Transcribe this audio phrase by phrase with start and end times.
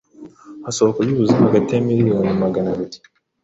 [0.65, 2.97] hasohoka byibuze hagati ya miliyoni magana biri